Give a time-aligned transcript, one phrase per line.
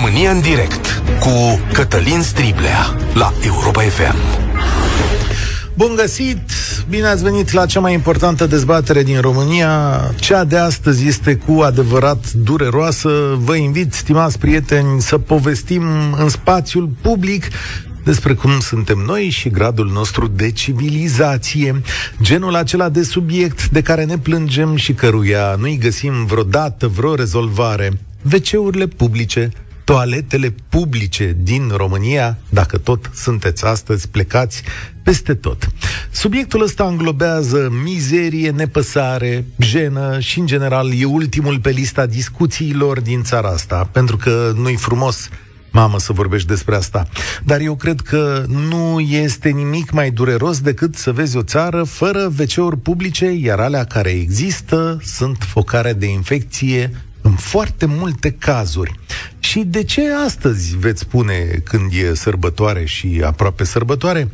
[0.00, 4.16] România în direct cu Cătălin Striblea la Europa FM.
[5.74, 6.50] Bun găsit!
[6.88, 10.00] Bine ați venit la cea mai importantă dezbatere din România.
[10.20, 13.10] Cea de astăzi este cu adevărat dureroasă.
[13.38, 15.82] Vă invit, stimați prieteni, să povestim
[16.18, 17.48] în spațiul public
[18.04, 21.82] despre cum suntem noi și gradul nostru de civilizație,
[22.22, 27.92] genul acela de subiect de care ne plângem și căruia nu-i găsim vreodată vreo rezolvare.
[28.32, 29.50] WC-urile publice,
[29.88, 34.62] toaletele publice din România, dacă tot sunteți astăzi plecați
[35.02, 35.68] peste tot.
[36.10, 43.22] Subiectul ăsta înglobează mizerie, nepăsare, jenă și, în general, e ultimul pe lista discuțiilor din
[43.22, 45.28] țara asta, pentru că nu-i frumos
[45.70, 47.08] mamă să vorbești despre asta.
[47.44, 52.32] Dar eu cred că nu este nimic mai dureros decât să vezi o țară fără
[52.38, 56.90] wc publice, iar alea care există sunt focare de infecție
[57.28, 58.92] în foarte multe cazuri.
[59.38, 64.28] Și de ce astăzi veți spune când e sărbătoare și aproape sărbătoare?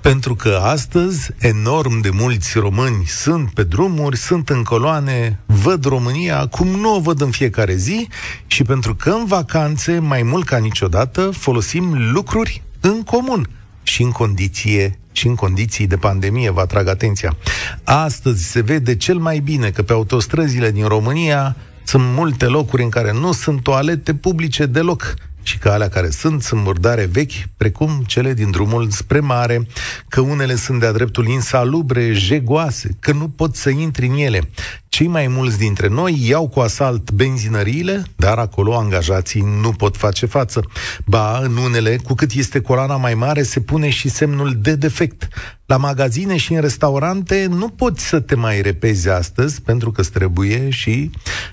[0.00, 6.46] Pentru că astăzi enorm de mulți români sunt pe drumuri, sunt în coloane, văd România
[6.46, 8.08] cum nu o văd în fiecare zi
[8.46, 13.48] și pentru că în vacanțe, mai mult ca niciodată, folosim lucruri în comun
[13.82, 17.36] și în condiție și în condiții de pandemie, vă atrag atenția.
[17.84, 22.88] Astăzi se vede cel mai bine că pe autostrăzile din România sunt multe locuri în
[22.88, 25.14] care nu sunt toalete publice deloc
[25.44, 29.66] și că alea care sunt sunt murdare vechi, precum cele din drumul spre mare,
[30.08, 34.40] că unele sunt de-a dreptul insalubre, jegoase, că nu pot să intri în ele.
[34.88, 40.26] Cei mai mulți dintre noi iau cu asalt benzinăriile, dar acolo angajații nu pot face
[40.26, 40.62] față.
[41.04, 45.28] Ba, în unele, cu cât este coloana mai mare, se pune și semnul de defect.
[45.66, 50.10] La magazine și în restaurante nu poți să te mai repezi astăzi, pentru că îți
[50.10, 51.10] trebuie și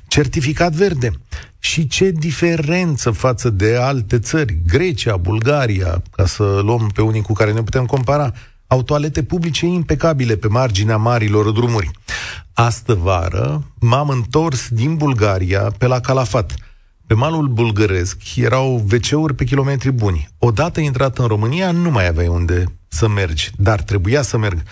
[0.07, 1.11] certificat verde.
[1.63, 7.33] Și ce diferență față de alte țări, Grecia, Bulgaria, ca să luăm pe unii cu
[7.33, 8.33] care ne putem compara,
[8.67, 11.91] au toalete publice impecabile pe marginea marilor drumuri.
[12.53, 16.55] Astă vară m-am întors din Bulgaria pe la Calafat.
[17.07, 20.27] Pe malul bulgăresc erau wc pe kilometri buni.
[20.37, 24.63] Odată intrat în România, nu mai aveai unde să mergi, dar trebuia să merg.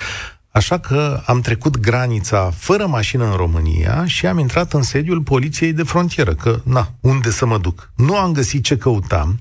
[0.52, 5.74] Așa că am trecut granița fără mașină în România și am intrat în sediul poliției
[5.74, 7.92] de frontieră, că, na, unde să mă duc?
[7.96, 9.40] Nu am găsit ce căutam,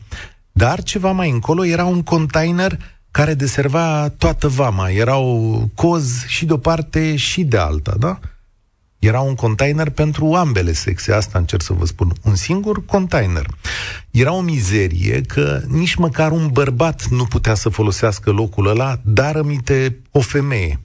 [0.53, 2.79] dar ceva mai încolo era un container
[3.11, 4.91] care deserva toată vama.
[4.91, 8.19] Erau cozi și de o parte și de alta, da?
[8.99, 12.13] Era un container pentru ambele sexe, asta încerc să vă spun.
[12.23, 13.47] Un singur container.
[14.11, 19.37] Era o mizerie că nici măcar un bărbat nu putea să folosească locul ăla, dar
[19.37, 20.81] aminte o femeie.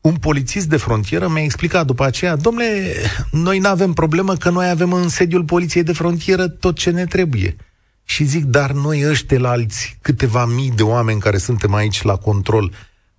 [0.00, 2.94] Un polițist de frontieră mi-a explicat după aceea, domnule,
[3.30, 7.04] noi nu avem problemă că noi avem în sediul poliției de frontieră tot ce ne
[7.04, 7.56] trebuie.
[8.04, 12.16] Și zic, dar noi ăștia la alți câteva mii de oameni care suntem aici la
[12.16, 12.72] control,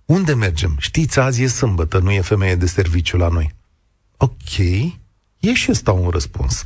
[0.04, 0.76] unde mergem?
[0.78, 3.58] Știți, azi e sâmbătă, nu e femeie de serviciu la noi.
[4.22, 4.58] Ok,
[5.38, 6.62] e și ăsta un răspuns.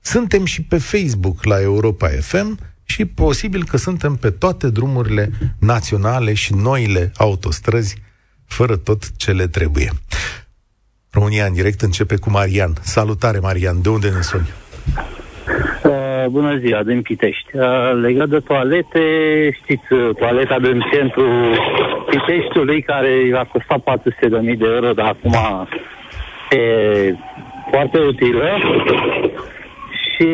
[0.00, 6.34] Suntem și pe Facebook la Europa FM și posibil că suntem pe toate drumurile naționale
[6.34, 7.96] și noile autostrăzi,
[8.44, 9.92] fără tot ce le trebuie.
[11.10, 12.72] România în direct începe cu Marian.
[12.82, 13.82] Salutare, Marian.
[13.82, 14.48] De unde ne suni?
[16.26, 17.56] Uh, bună ziua, din Pitești.
[17.56, 19.00] Uh, legat de toalete,
[19.62, 21.26] știți, uh, toaleta din centru
[22.10, 25.34] Piteștiului, care a costat 400.000 de euro, dar acum
[26.50, 27.14] e
[27.70, 28.48] foarte utilă.
[29.90, 30.28] Și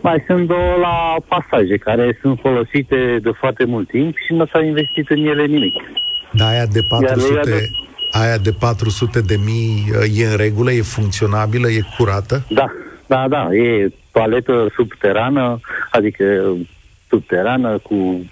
[0.00, 4.60] mai sunt două la pasaje, care sunt folosite de foarte mult timp și nu s-a
[4.64, 5.74] investit în ele nimic.
[6.30, 7.68] Da, aia de 400, de...
[8.10, 9.84] aia de 400 de mii
[10.16, 12.42] e în regulă, e funcționabilă, e curată?
[12.48, 12.66] Da,
[13.06, 16.24] da, da, e toaletă subterană, adică
[17.08, 18.26] subterană cu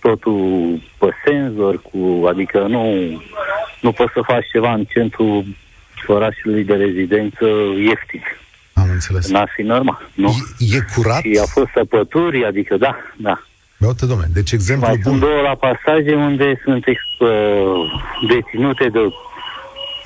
[0.00, 0.38] totul
[0.98, 2.84] pe senzor, cu, adică nu,
[3.80, 5.44] nu poți să faci ceva în centrul
[6.06, 7.44] orașului de rezidență
[7.88, 8.22] ieftin.
[8.72, 9.30] Am înțeles.
[9.30, 10.34] N-ar fi normal, nu?
[10.58, 11.20] E, e curat?
[11.20, 13.42] Și a fost săpături, adică da, da.
[13.78, 15.12] Uite, domnule, deci exemplu Mai bun.
[15.12, 17.28] sunt două la pasaje unde sunt uh,
[18.28, 18.98] deținute de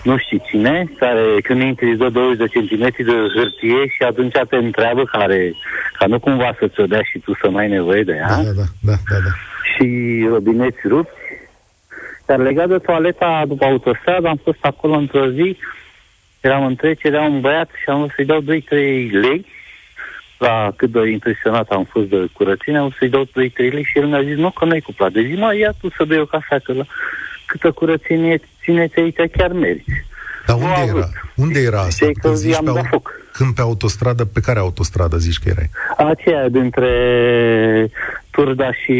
[0.02, 4.32] nu știu cine, care când intri îți dă 20 de centimetri de hârtie și atunci
[4.48, 5.52] te întreabă care,
[5.98, 8.28] ca nu cumva să-ți o dea și tu să mai ai nevoie de ea.
[8.28, 9.30] Da, da, da, da, da.
[9.74, 9.86] Și
[10.28, 11.18] robineți rupți.
[12.26, 15.56] Dar legat de toaleta după autostradă, am fost acolo într-o zi,
[16.40, 18.44] eram în trecere, era un băiat și am vrut să-i dau 2-3
[19.10, 19.46] lei
[20.38, 23.98] la cât de impresionat am fost de curățenie, am vrut să-i dau 2-3 lei și
[23.98, 25.12] el mi-a zis, nu, că nu-i cuplat.
[25.12, 26.84] Deci, mă, ia tu să bei o cafea, că la
[27.46, 29.90] câtă curățenie țineți aici, chiar meriți.
[30.46, 30.90] Dar unde Nu era?
[30.90, 31.04] avut.
[31.34, 31.90] Unde era asta?
[31.90, 32.88] Știi că Când zici i-am pe, dat au...
[32.90, 33.10] foc.
[33.32, 35.70] Când pe autostradă, pe care autostradă zici că erai?
[35.96, 36.90] Aceea dintre
[38.30, 38.94] Turda și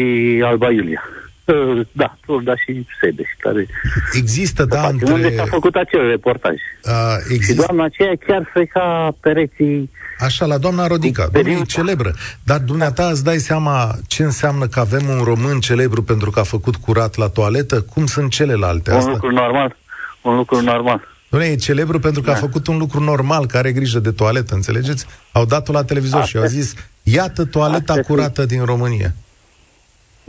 [0.45, 1.03] Alba Iulia.
[1.51, 3.67] Uh, Da, Turda și Sebeș, care
[4.13, 5.13] Există, da, face, între...
[5.13, 6.55] unde s-a făcut acel reportaj.
[6.83, 9.89] A, Și există, doamna aceea chiar freca pereții
[10.19, 11.81] așa, la doamna Rodica, Cu domnule, e periuța.
[11.81, 12.13] celebră.
[12.43, 16.43] Dar dumneata îți dai seama ce înseamnă că avem un român celebru pentru că a
[16.43, 17.81] făcut curat la toaletă?
[17.81, 18.91] Cum sunt celelalte?
[18.91, 19.09] un Asta?
[19.11, 19.75] lucru normal.
[20.21, 21.07] Un lucru normal.
[21.35, 22.39] Dom'le, e celebru pentru că a Da.
[22.39, 25.05] făcut un lucru normal, care are grijă de toaletă, înțelegeți?
[25.31, 26.73] Au dat-o la televizor și au Astea- zis,
[27.03, 29.13] iată toaleta astea curată din România.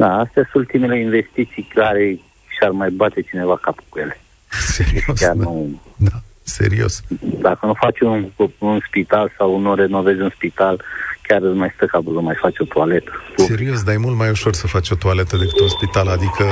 [0.03, 4.21] Da, astea sunt ultimele investiții care și-ar mai bate cineva capul cu ele.
[4.49, 5.43] Serios, Chiar da.
[5.43, 6.17] nu, da.
[6.43, 7.03] Serios.
[7.41, 8.29] dacă nu faci un,
[8.59, 10.83] un spital sau nu renovezi un spital,
[11.23, 13.11] chiar îți mai stă capul să mai faci o toaletă.
[13.37, 16.45] Serios, dar e mult mai ușor să faci o toaletă decât un spital, adică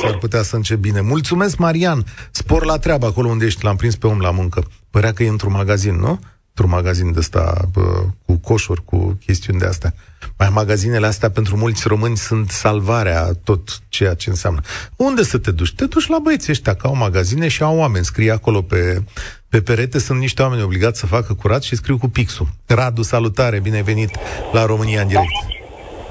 [0.00, 1.00] s-ar putea să începi bine.
[1.00, 2.04] Mulțumesc, Marian!
[2.30, 4.62] Spor la treabă acolo unde ești, l-am prins pe om la muncă.
[4.90, 6.20] Părea că e într-un magazin, nu?
[6.60, 9.94] Într-un magazin de ăsta bă, cu coșuri, cu chestiuni de astea.
[10.38, 14.60] Mai magazinele astea pentru mulți români sunt salvarea tot ceea ce înseamnă.
[14.96, 15.74] Unde să te duci?
[15.74, 18.04] Te duci la băieții ăștia, că au magazine și au oameni.
[18.04, 19.02] Scrie acolo pe,
[19.48, 22.48] pe perete, sunt niște oameni obligați să facă curat și scriu cu pixul.
[22.66, 24.10] Radu, salutare, bine ai venit
[24.52, 25.32] la România în direct.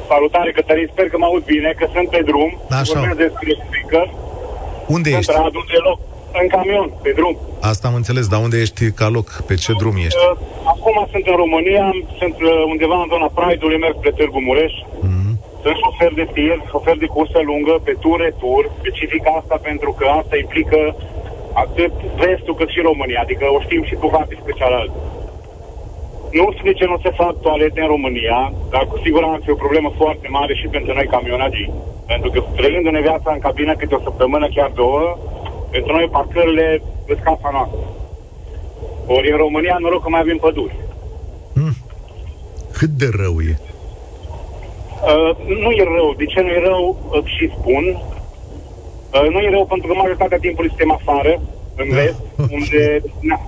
[0.07, 2.61] Salutare, Cătălin, sper că mă aud bine, că sunt pe drum.
[2.69, 2.99] Așa.
[2.99, 4.13] Vorbesc despre speaker.
[4.87, 5.31] Unde Sunt ești?
[5.31, 5.99] Radu deloc.
[6.41, 7.35] În camion, pe drum.
[7.71, 9.27] Asta am înțeles, dar unde ești ca loc?
[9.47, 10.23] Pe ce drum ești?
[10.31, 10.37] Uh,
[10.73, 11.85] Acum sunt în România,
[12.19, 14.73] sunt uh, undeva în zona Pride-ului, merg spre Târgu Mureș.
[15.09, 15.31] Mhm.
[15.63, 18.61] Sunt șofer de tir, șofer de cursă lungă, pe tur-retur.
[18.79, 20.79] Specific asta pentru că asta implică
[21.63, 23.19] atât vestul cât și România.
[23.25, 24.85] Adică o știm și cu foarte special.
[26.39, 29.63] Nu știu de ce nu se fac toalete în România, dar cu siguranță e o
[29.65, 31.71] problemă foarte mare și pentru noi camionagii.
[32.11, 35.17] Pentru că trăindu-ne viața în cabină câte o săptămână, chiar două,
[35.71, 37.79] pentru noi parcările sunt casa noastră.
[39.07, 40.75] Ori în România, noroc că mai avem păduri.
[42.79, 43.53] Cât de rău e?
[45.11, 45.31] Uh,
[45.63, 46.13] nu e rău.
[46.17, 46.97] De ce nu e rău?
[47.11, 47.83] Uh, și spun.
[49.13, 51.41] Uh, nu e rău pentru că majoritatea timpului suntem afară,
[51.75, 52.21] în vest,
[52.57, 53.01] unde...
[53.19, 53.39] Na.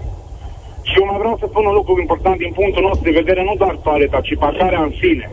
[0.81, 3.55] Și eu mai vreau să spun un lucru important din punctul nostru de vedere, nu
[3.57, 5.31] doar toaleta, ci parcarea în sine.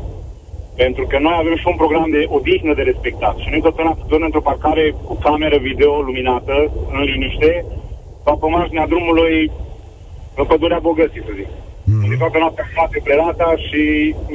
[0.83, 3.35] Pentru că noi avem și un program de odihnă de respectat.
[3.43, 6.55] Și nu totdeauna să dorm într-o parcare cu cameră video luminată,
[6.95, 7.51] în liniște,
[8.25, 9.51] sau pe marginea drumului
[10.41, 11.49] în pădurea bogății, să zic.
[11.91, 12.03] Mm.
[12.03, 13.83] Unde toată noaptea spate prelata și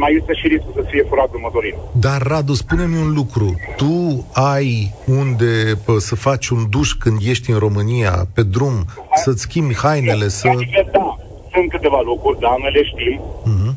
[0.02, 1.76] mai este și riscul să fie furat următorin.
[2.06, 3.48] Dar, Radu, spune-mi un lucru.
[3.76, 3.94] Tu
[4.34, 5.52] ai unde
[5.86, 8.76] pă, să faci un duș când ești în România, pe drum,
[9.24, 10.48] să-ți schimbi hainele, să...
[10.48, 11.18] Adică, da,
[11.54, 13.76] sunt câteva locuri, da, noi le știm, Mhm.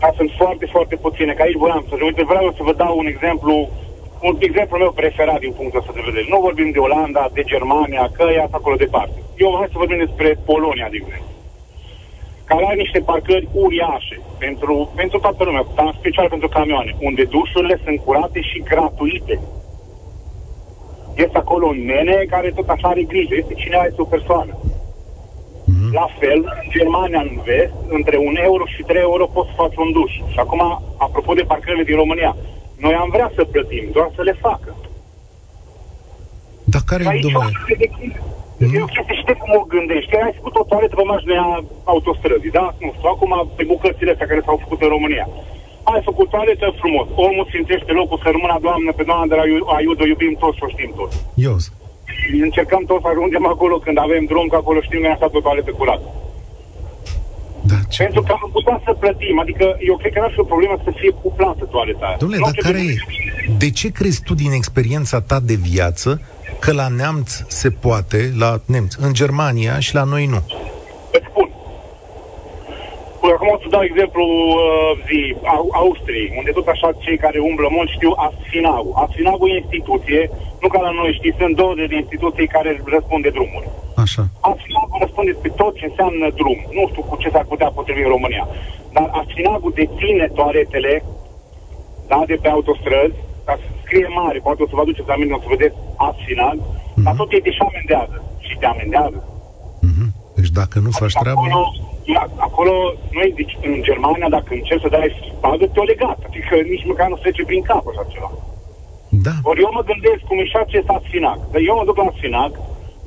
[0.00, 1.32] Dar sunt foarte, foarte puține.
[1.32, 3.54] Că aici voiam să uite, vreau să vă dau un exemplu,
[4.22, 6.26] un exemplu meu preferat din punctul ăsta de vedere.
[6.28, 9.18] Nu vorbim de Olanda, de Germania, că e asta acolo departe.
[9.36, 11.30] Eu hai să vorbim despre Polonia, de exemplu
[12.50, 17.24] care are niște parcări uriașe pentru, pentru toată lumea, dar în special pentru camioane, unde
[17.24, 19.40] dușurile sunt curate și gratuite.
[21.14, 24.52] Este acolo un nene care tot așa are grijă, este cineva, este o persoană.
[25.90, 25.98] Mhm.
[26.00, 29.76] La fel, în Germania, în vest, între un euro și 3 euro poți să faci
[29.84, 30.12] un duș.
[30.32, 30.60] Și acum,
[31.06, 32.32] apropo de parcările din România,
[32.84, 34.70] noi am vrea să plătim, doar să le facă.
[36.72, 37.50] Dar care e, domnule?
[38.60, 38.74] Mm.
[38.80, 40.16] Eu știu, știi cum o gândești.
[40.16, 41.46] Ai făcut o toaletă pe marginea
[41.92, 42.66] autostrăzii, da?
[42.84, 45.26] Nu știu, acum pe bucățile astea care s-au făcut în România.
[45.82, 47.06] Ai făcut toaletă frumos.
[47.14, 49.44] Omul simțește locul să rămână, Doamne, pe Doamna de la
[49.76, 51.16] Aiudo, iubim toți și o știm toți.
[51.34, 51.72] Ios.
[52.48, 55.40] Încercăm toți să ajungem acolo când avem drum, că acolo știm că ne stat pe
[55.46, 56.08] toaletă curată.
[57.70, 58.02] Da, ce...
[58.02, 59.38] Pentru că am putea să plătim.
[59.40, 62.16] Adică eu cred că n-ar fi o problemă să fie cuplată toaleta aia.
[62.18, 62.94] Domnule, dar care e?
[63.58, 66.20] De ce crezi tu din experiența ta de viață
[66.58, 70.42] că la neamț se poate, la nemți, în Germania și la noi nu?
[71.12, 71.30] Îți spun.
[71.32, 71.39] Păi
[73.28, 75.20] acum o să dau exemplu uh, zi,
[75.82, 78.84] Austrii, unde tot așa cei care umblă mult știu Asfinau.
[79.02, 80.20] Asfinau e instituție,
[80.62, 83.68] nu ca la noi știți, sunt două de instituții care răspund de drumuri.
[84.04, 84.22] Așa.
[84.50, 86.58] Asfinau răspunde pe tot ce înseamnă drum.
[86.76, 88.44] Nu știu cu ce s-ar putea potrivi în România.
[88.94, 90.92] Dar Asfinau deține toaletele
[92.10, 95.40] da, de pe autostrăzi, ca să scrie mare, poate o să vă aduceți aminte, o
[95.44, 95.76] să vedeți
[96.08, 97.04] Asfinau, mm-hmm.
[97.04, 98.16] dar tot ei te și amendează.
[98.46, 99.18] Și te amendează.
[99.86, 100.08] Mm-hmm.
[100.36, 101.40] Deci dacă nu faci treaba...
[101.40, 101.62] Acolo,
[102.48, 102.74] acolo,
[103.16, 106.18] noi, deci în Germania, dacă încerci să dai spadă, te-o legat.
[106.28, 108.30] Adică nici măcar nu trece prin cap așa ceva.
[109.26, 109.34] Da.
[109.50, 111.40] Ori eu mă gândesc cum e și acest Asfinac.
[111.52, 112.52] Dar eu mă duc la Asfinac,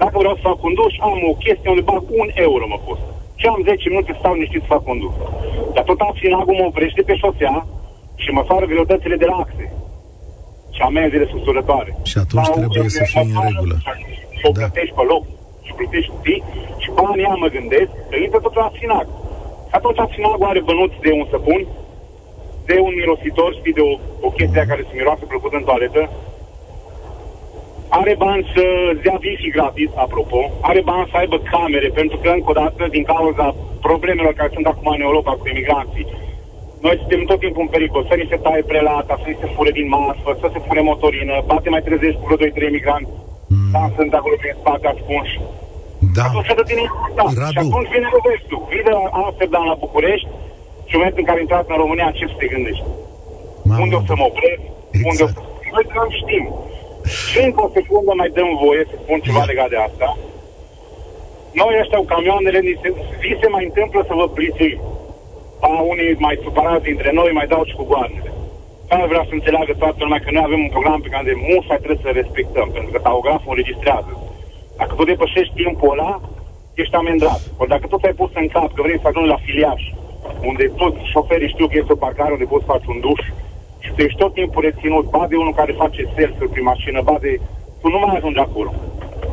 [0.02, 3.12] dacă vreau să fac un duș, am o chestie unde bag un euro mă costă.
[3.40, 5.16] Și am 10 minute să stau niște să fac un duș.
[5.74, 7.56] Dar tot Asfinacul mă oprește pe șosea
[8.16, 9.66] și mă fac greutățile de la axe.
[10.76, 11.92] Și amenzile susțurătoare.
[12.04, 13.76] Și atunci Sau trebuie să fie în regulă.
[14.38, 14.60] Și o da.
[14.60, 15.24] plătești pe loc
[15.66, 16.36] și plătești zi
[16.82, 19.08] și banii ea mă gândesc că intră tot la Asfinac.
[19.70, 21.62] Și atunci Asfinacul are bănuți de un săpun,
[22.70, 23.94] de un mirositor, știi, de o,
[24.28, 26.02] o chestie care se miroase plăcut în toaletă,
[28.00, 28.64] are bani să
[29.04, 33.04] dea wifi gratis, apropo, are bani să aibă camere, pentru că, încă o dată, din
[33.04, 36.08] cauza problemelor care sunt acum în Europa cu emigranții,
[36.86, 39.72] noi suntem tot timpul în pericol, să ni se taie prelata, să ni se fure
[39.72, 43.23] din masă, să se fure motorină, poate mai trezești cu vreo 2-3 emigranți, mm.
[43.74, 45.36] Da, sunt acolo prin spate ascunși.
[46.18, 46.24] Da.
[46.28, 46.84] Atunci să tine
[47.20, 47.26] da.
[47.54, 48.62] Și atunci vine restul.
[48.74, 50.28] Vine la Amsterdam, la București,
[50.88, 52.86] și în momentul în care intrați în România, ce să te gândești?
[53.68, 53.82] Mamă.
[53.84, 54.62] Unde o să mă opresc?
[54.92, 55.10] Exact.
[55.10, 55.40] Unde o să...
[55.74, 56.46] Noi nu știm.
[57.30, 60.08] Și încă o secundă mai dăm voie să spun ceva legat de asta.
[61.60, 62.90] Noi ăștia cu camioanele, ni se,
[63.22, 64.80] vi se mai întâmplă să vă plițim.
[65.68, 68.33] A, unii mai supărați dintre noi mai dau și cu goanele.
[68.92, 71.66] Asta vreau să înțeleagă toată lumea că noi avem un program pe care de mult
[71.68, 74.12] mai trebuie să respectăm, pentru că tahograful înregistrează.
[74.80, 76.12] Dacă tu depășești timpul ăla,
[76.82, 77.42] ești amendat.
[77.60, 79.82] Ori dacă tot ai pus în cap că vrei să ajungi la filiaș,
[80.50, 83.24] unde toți șoferii știu că este o parcare unde poți face un duș,
[83.84, 87.18] și tu ești tot timpul reținut, ba de unul care face selfie prin mașină, ba
[87.22, 87.40] de...
[87.82, 88.72] Tu nu mai ajungi acolo.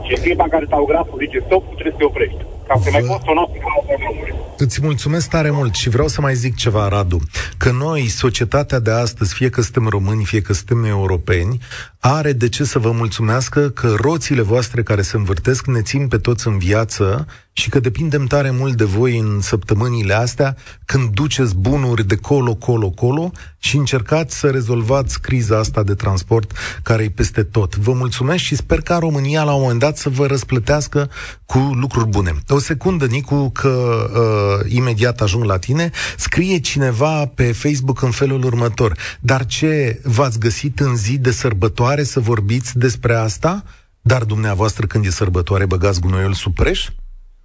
[0.05, 2.43] Și în clipa în care tahograful zice stop, trebuie să te oprești.
[2.71, 6.57] Ca să mai poți suna pe Îți mulțumesc tare mult și vreau să mai zic
[6.57, 7.21] ceva, Radu.
[7.57, 11.61] Că noi, societatea de astăzi, fie că suntem români, fie că suntem europeni,
[11.99, 16.19] are de ce să vă mulțumească că roțile voastre care se învârtesc ne țin pe
[16.19, 21.57] toți în viață și că depindem tare mult de voi în săptămânile astea când duceți
[21.57, 27.11] bunuri de colo, colo, colo și încercați să rezolvați criza asta de transport care e
[27.11, 27.77] peste tot.
[27.77, 31.11] Vă mulțumesc și sper ca România la un moment dat să vă răsplătească
[31.47, 32.35] cu lucruri bune.
[32.49, 33.69] O secundă, Nicu, că
[34.15, 35.91] uh, imediat ajung la tine.
[36.17, 38.97] Scrie cineva pe Facebook în felul următor.
[39.21, 43.65] Dar ce v-ați găsit în zi de sărbătoare să vorbiți despre asta?
[44.01, 46.89] Dar dumneavoastră când e sărbătoare băgați gunoiul sub preș?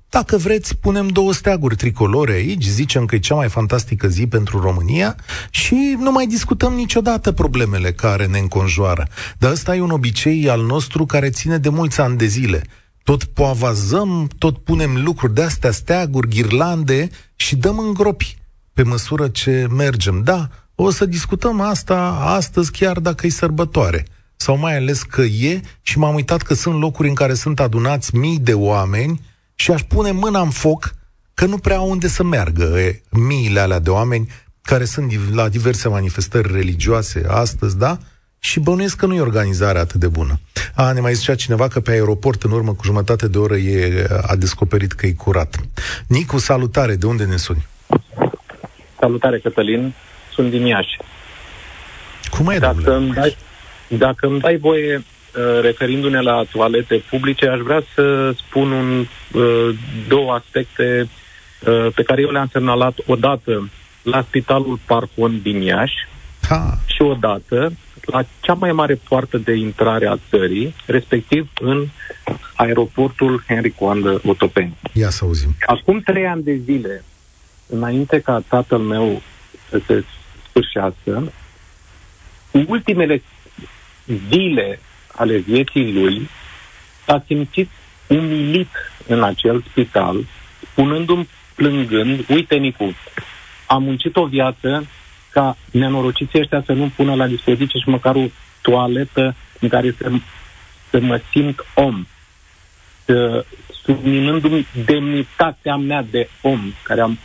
[0.10, 4.60] Dacă vreți, punem două steaguri tricolore aici, zicem că e cea mai fantastică zi pentru
[4.60, 5.16] România
[5.50, 9.08] și nu mai discutăm niciodată problemele care ne înconjoară.
[9.38, 12.64] Dar ăsta e un obicei al nostru care ține de mulți ani de zile.
[13.06, 18.38] Tot poavazăm, tot punem lucruri de astea, steaguri, ghirlande și dăm în gropi
[18.74, 20.24] pe măsură ce mergem.
[20.24, 25.62] Da, o să discutăm asta astăzi chiar dacă e sărbătoare sau mai ales că e
[25.82, 29.22] și m-am uitat că sunt locuri în care sunt adunați mii de oameni
[29.56, 30.96] și aș pune mâna în foc
[31.34, 34.30] că nu prea au unde să meargă e, miile alea de oameni
[34.62, 37.98] care sunt la diverse manifestări religioase astăzi, da?
[38.46, 40.40] Și bănuiesc că nu e organizarea atât de bună.
[40.76, 44.08] A, ne mai zicea cineva că pe aeroport în urmă cu jumătate de oră e,
[44.22, 45.56] a descoperit că e curat.
[46.08, 47.66] Nicu, salutare, de unde ne suni?
[49.00, 49.94] Salutare, Cătălin,
[50.34, 50.98] sunt din Iași.
[52.30, 53.38] Cum e, dacă îmi, dai,
[53.88, 55.04] dacă îmi dai voie,
[55.38, 59.76] Uh, referindu-ne la toalete publice, aș vrea să spun un, uh,
[60.08, 61.10] două aspecte
[61.68, 63.70] uh, pe care eu le-am semnalat odată
[64.02, 66.08] la Spitalul Parcon din Iași
[66.50, 66.78] ha.
[66.86, 67.74] și odată
[68.06, 71.88] la cea mai mare poartă de intrare a țării, respectiv în
[72.56, 74.78] aeroportul Henry Coandă Otopeni.
[74.94, 75.56] Ia să auzim.
[75.66, 77.04] Acum trei ani de zile,
[77.68, 79.22] înainte ca tatăl meu
[79.70, 80.04] să se
[80.50, 81.32] sfârșească,
[82.68, 83.22] ultimele
[84.30, 84.80] zile
[85.16, 86.30] ale vieții lui
[87.06, 87.70] s-a simțit
[88.08, 88.70] umilit
[89.08, 90.26] în acel spital,
[90.72, 92.94] spunându-mi plângând, uite Nicu,
[93.68, 94.88] am muncit o viață
[95.36, 98.26] ca nenorociții ăștia să nu pună la dispoziție și măcar o
[98.62, 100.12] toaletă în care să,
[100.90, 102.06] să mă simt om,
[103.06, 103.46] să,
[103.84, 107.18] subminându-mi demnitatea mea de om, care am,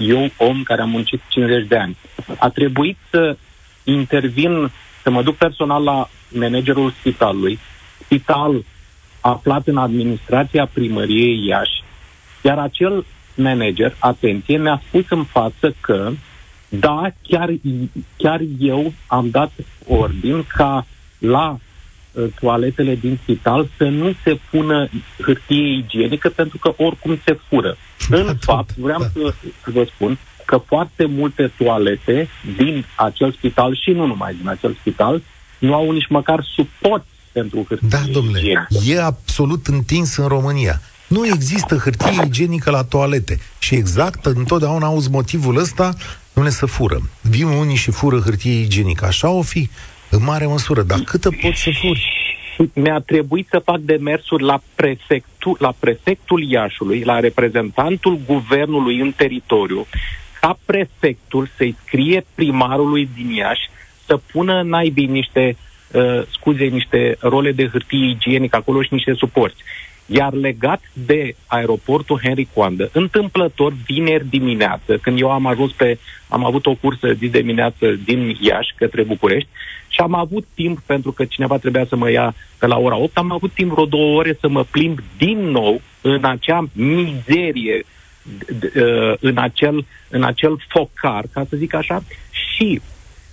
[0.00, 1.96] eu om care am muncit 50 de ani.
[2.38, 3.36] A trebuit să
[3.84, 4.70] intervin,
[5.02, 7.58] să mă duc personal la managerul spitalului,
[8.04, 8.64] spital
[9.20, 11.82] aflat în administrația primăriei Iași,
[12.42, 16.10] iar acel manager, atenție, mi-a spus în față că
[16.68, 17.50] da, chiar,
[18.16, 19.52] chiar eu am dat
[19.86, 20.86] ordin ca
[21.18, 21.58] la
[22.12, 24.88] uh, toaletele din spital să nu se pună
[25.22, 27.76] hârtie igienică pentru că oricum se fură.
[28.08, 29.06] Da, în fapt, vreau da.
[29.06, 29.34] să,
[29.64, 34.76] să vă spun că foarte multe toalete din acel spital și nu numai din acel
[34.80, 35.22] spital
[35.58, 38.66] nu au nici măcar suport pentru hârtie Da, domnule, igienică.
[38.86, 40.80] e absolut întins în România.
[41.06, 43.38] Nu există hârtie igienică la toalete.
[43.58, 45.94] Și exact, întotdeauna auzi motivul ăsta,
[46.38, 46.98] nu ne să fură.
[47.22, 49.04] Vin unii și fură hârtie igienică.
[49.04, 49.68] Așa o fi,
[50.10, 50.82] în mare măsură.
[50.82, 52.26] Dar câtă pot să furi?
[52.72, 59.86] Mi-a trebuit să fac demersuri la prefectul, la prefectul Iașului, la reprezentantul guvernului în teritoriu,
[60.40, 63.70] ca prefectul să-i scrie primarului din Iași
[64.06, 65.56] să pună naibii niște
[65.92, 69.62] uh, scuze, niște role de hârtie igienică acolo și niște suporți.
[70.10, 75.98] Iar legat de aeroportul Henry Coandă, întâmplător, vineri dimineață, când eu am ajuns pe,
[76.28, 79.48] am avut o cursă zi dimineață din Iași către București
[79.88, 83.16] și am avut timp, pentru că cineva trebuia să mă ia pe la ora 8,
[83.16, 87.84] am avut timp vreo două ore să mă plimb din nou în acea mizerie,
[88.76, 92.80] uh, în acel, în acel focar, ca să zic așa, și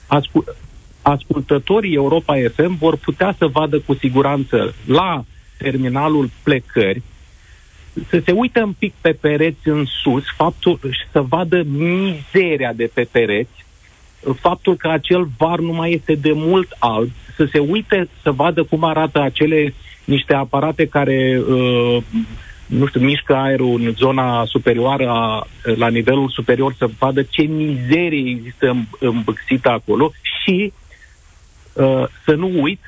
[0.08, 0.56] ascult,
[1.02, 5.24] ascultătorii Europa FM vor putea să vadă cu siguranță la
[5.58, 7.02] terminalul plecări,
[8.10, 12.90] să se uită un pic pe pereți în sus, faptul și să vadă mizeria de
[12.94, 13.66] pe pereți,
[14.34, 18.64] faptul că acel var nu mai este de mult alb, să se uite să vadă
[18.64, 21.98] cum arată acele niște aparate care uh,
[22.66, 28.30] nu știu, mișcă aerul în zona superioară, a, la nivelul superior, să vadă ce mizerie
[28.30, 30.74] există îmbâxită acolo și
[31.74, 32.80] uh, să nu uit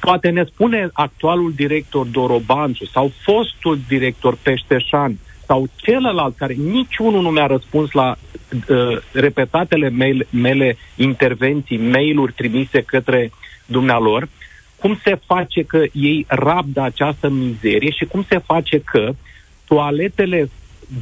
[0.00, 7.30] poate ne spune actualul director Dorobanciu sau fostul director Peșteșan sau celălalt care niciunul nu
[7.30, 8.16] mi-a răspuns la
[8.68, 13.30] uh, repetatele mail, mele intervenții, mail-uri trimise către
[13.66, 14.28] dumnealor,
[14.76, 19.14] cum se face că ei rabdă această mizerie și cum se face că
[19.66, 20.50] toaletele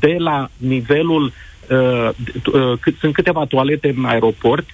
[0.00, 1.33] de la nivelul
[1.70, 2.09] uh,
[2.53, 4.66] uh, sunt câteva toalete în aeroport,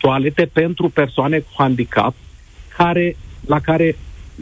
[0.00, 2.14] toalete pentru persoane cu handicap,
[2.76, 3.96] care la care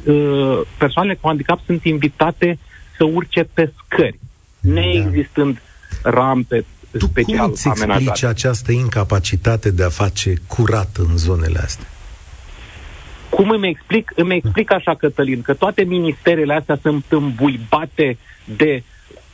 [0.04, 2.58] uh, persoanele cu handicap sunt invitate
[2.96, 4.18] să urce pe scări,
[4.60, 4.72] da.
[4.72, 5.62] neexistând
[6.02, 6.64] rampe
[6.98, 8.26] tu special cum îți explici amenajate.
[8.26, 11.86] această incapacitate de a face curat în zonele astea?
[13.28, 14.12] Cum îmi explic?
[14.14, 18.18] Îmi explic așa, Cătălin, că toate ministerele astea sunt îmbuibate
[18.56, 18.82] de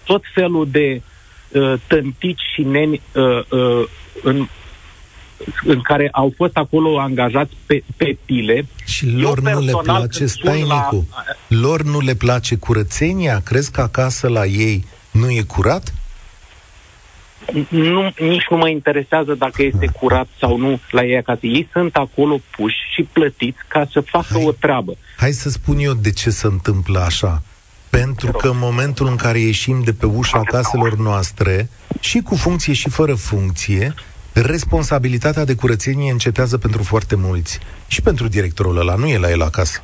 [0.05, 1.03] tot felul de
[1.49, 3.89] uh, tântici și neni uh, uh,
[4.23, 4.47] în
[5.65, 8.67] în care au fost acolo angajați pe, pe pile.
[8.85, 10.89] Și lor nu le place, stai la...
[11.49, 13.41] lor nu le place curățenia?
[13.45, 15.95] Crezi că acasă la ei nu e curat?
[17.69, 21.47] Nu, nici nu mă interesează dacă este curat sau nu la ei acasă.
[21.47, 24.97] Ei sunt acolo puși și plătiți ca să facă hai, o treabă.
[25.17, 27.43] Hai să spun eu de ce se întâmplă așa.
[27.91, 31.69] Pentru că în momentul în care ieșim de pe ușa caselor noastre,
[32.01, 33.95] și cu funcție și fără funcție,
[34.41, 37.59] responsabilitatea de curățenie încetează pentru foarte mulți.
[37.87, 39.83] Și pentru directorul ăla, nu e la el acasă.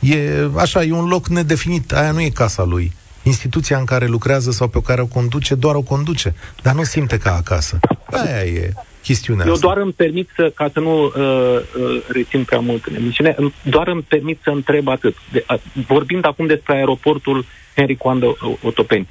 [0.00, 2.92] E așa, e un loc nedefinit, aia nu e casa lui.
[3.22, 7.18] Instituția în care lucrează sau pe care o conduce, doar o conduce, dar nu simte
[7.18, 7.78] ca acasă.
[8.10, 9.66] Aia e chestiunea Eu asta.
[9.66, 13.88] doar îmi permit să, ca să nu uh, uh, rețin prea mult în emisiune, doar
[13.88, 15.16] îmi permit să întreb atât.
[15.32, 19.08] De, uh, vorbind acum despre aeroportul Henry Coandă Otopeni.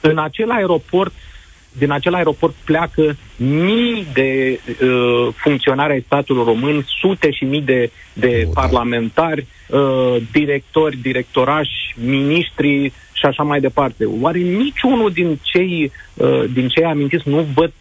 [0.00, 1.12] În acel aeroport
[1.78, 7.90] din acel aeroport pleacă mii de uh, funcționari ai statului român, sute și mii de,
[8.12, 14.04] de oh, parlamentari, uh, directori, directorași, miniștri și așa mai departe.
[14.20, 17.72] Oare niciunul din cei, uh, din cei amintiți nu văd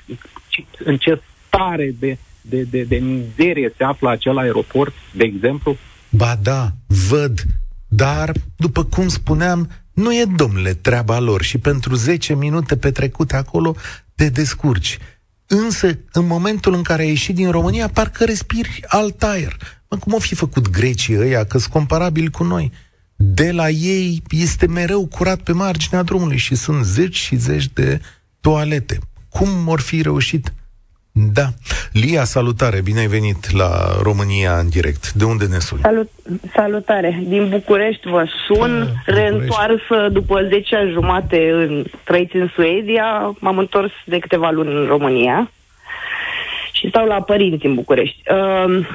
[0.83, 5.77] în ce stare de, de, de, de mizerie se află acel aeroport, de exemplu?
[6.09, 6.67] Ba da,
[7.09, 7.33] văd,
[7.87, 13.75] Dar, după cum spuneam, nu e, domnule, treaba lor și pentru 10 minute petrecute acolo
[14.15, 14.97] te descurci.
[15.47, 19.57] Însă, în momentul în care ai ieșit din România, parcă respiri alt aer.
[19.89, 22.71] Mă, cum au fi făcut grecii ăia, că sunt comparabili cu noi?
[23.15, 28.01] De la ei este mereu curat pe marginea drumului și sunt zeci și zeci de
[28.41, 28.99] toalete.
[29.29, 30.53] Cum vor fi reușit
[31.33, 31.47] da.
[31.91, 33.69] Lia, salutare, bine ai venit la
[34.01, 35.11] România în direct.
[35.11, 35.81] De unde ne suni?
[35.81, 36.09] Salut,
[36.53, 43.35] salutare, din București vă sun, ah, reîntoarsă după 10 ani jumate în, trăiți în Suedia,
[43.39, 45.51] m-am întors de câteva luni în România
[46.71, 48.21] și stau la părinți în București.
[48.31, 48.87] Uh,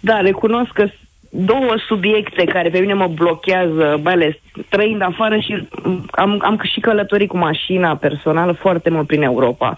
[0.00, 0.86] da, recunosc că
[1.30, 4.34] două subiecte care pe mine mă blochează, mai ales
[4.68, 5.68] trăind afară și
[6.10, 9.74] am, am și călătorit cu mașina personală foarte mult prin Europa,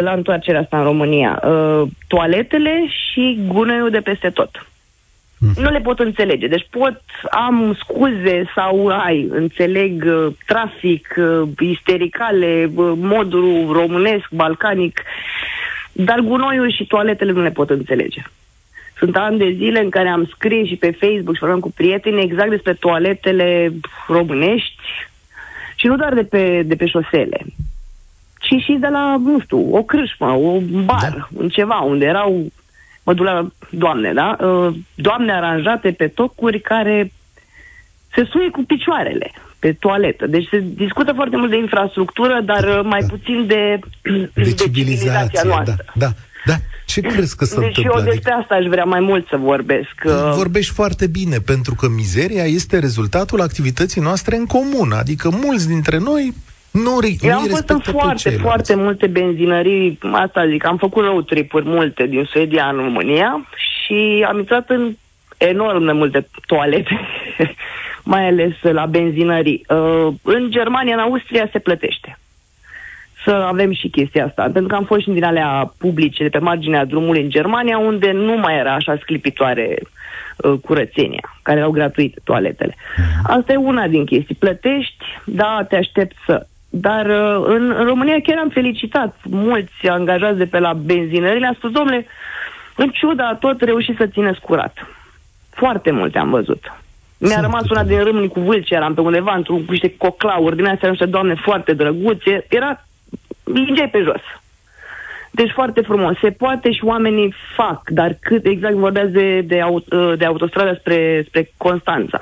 [0.00, 1.42] la întoarcerea asta în România.
[1.44, 4.66] Uh, toaletele și gunoiul de peste tot.
[5.38, 5.62] Mm.
[5.62, 6.46] Nu le pot înțelege.
[6.46, 15.02] Deci pot, am scuze sau ai, înțeleg uh, trafic, uh, istericale, uh, modul românesc, balcanic,
[15.92, 18.22] dar gunoiul și toaletele nu le pot înțelege.
[18.98, 22.22] Sunt ani de zile în care am scris și pe Facebook și vorbeam cu prieteni
[22.22, 23.72] exact despre toaletele
[24.08, 24.82] românești
[25.74, 27.44] și nu doar de pe, de pe șosele,
[28.44, 31.28] ci și de la, nu știu, o crâșmă, o bar, da.
[31.32, 32.52] un ceva, unde erau,
[33.04, 34.36] mă duc la doamne, da?
[34.40, 37.12] Uh, doamne aranjate pe tocuri care
[38.14, 40.26] se suie cu picioarele pe toaletă.
[40.26, 43.06] Deci se discută foarte mult de infrastructură, dar da, mai da.
[43.06, 43.78] puțin de,
[44.34, 45.84] de, de civilizația noastră.
[45.94, 46.12] Da, da.
[46.46, 46.54] Da.
[46.86, 47.92] Ce crezi că se deci întâmplă?
[47.96, 48.42] eu despre adică...
[48.42, 49.94] asta aș vrea mai mult să vorbesc.
[50.34, 54.92] Vorbești foarte bine, pentru că mizeria este rezultatul activității noastre în comun.
[54.92, 56.34] Adică mulți dintre noi
[56.82, 61.64] nu, Eu am fost în foarte, foarte multe benzinării, asta zic, am făcut road trip-uri
[61.66, 64.94] multe din Suedia în România și am intrat în
[65.36, 67.00] enorm de multe toalete,
[68.12, 69.64] mai ales la benzinării.
[69.68, 72.18] Uh, în Germania, în Austria se plătește
[73.24, 74.42] să avem și chestia asta.
[74.42, 78.10] Pentru că am fost și din alea publice de pe marginea drumului în Germania, unde
[78.12, 79.78] nu mai era așa sclipitoare
[80.36, 82.74] uh, curățenia, care erau gratuite toaletele.
[82.96, 83.38] Mhm.
[83.38, 84.34] Asta e una din chestii.
[84.34, 86.46] Plătești, da, te aștept să.
[86.76, 91.40] Dar uh, în, în România chiar am felicitat mulți angajați de pe la benzinări.
[91.40, 92.06] Le-am spus, domnule,
[92.76, 94.86] în ciuda tot reușit să țineți curat.
[95.50, 96.72] Foarte multe am văzut.
[97.18, 100.66] Mi-a rămas una din râmni cu vâlce, eram pe undeva într-un cu niște coclauri din
[100.66, 102.46] astea, niște doamne foarte drăguțe.
[102.48, 102.84] Era
[103.44, 104.22] lingeai pe jos.
[105.30, 106.18] Deci foarte frumos.
[106.18, 109.60] Se poate și oamenii fac, dar cât exact vorbeați de, de,
[110.16, 112.20] de autostrada spre, spre Constanța.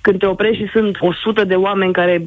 [0.00, 2.24] Când te oprești și sunt 100 de oameni care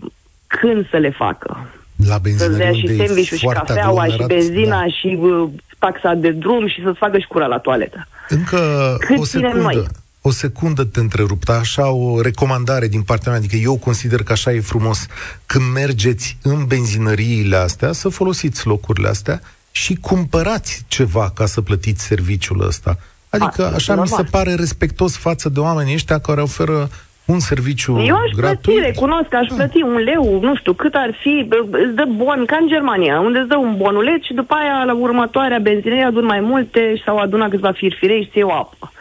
[0.49, 1.67] când să le facă.
[2.07, 2.45] La benzină.
[2.45, 4.87] Să-ți dea și sandwich și cafeaua și benzina da.
[4.87, 8.07] și uh, taxa de drum și să-ți facă și cura la toaletă.
[8.29, 9.57] Încă Cât o secundă.
[9.57, 9.87] Noi?
[10.21, 14.51] O secundă te întrerupt, așa o recomandare din partea mea, adică eu consider că așa
[14.51, 15.05] e frumos.
[15.45, 22.03] Când mergeți în benzinăriile astea, să folosiți locurile astea și cumpărați ceva ca să plătiți
[22.03, 22.97] serviciul ăsta.
[23.29, 26.89] Adică A, așa mi se pare respectos față de oamenii ăștia care oferă
[27.31, 28.61] un serviciu Eu aș gratuit.
[28.61, 32.57] plăti, recunosc, aș plăti un leu, nu știu cât ar fi, îți dă bon, ca
[32.61, 36.39] în Germania, unde îți dă un bonuleț și după aia la următoarea benzinerie adun mai
[36.39, 38.91] multe sau aduna câțiva firfirei și ți o apă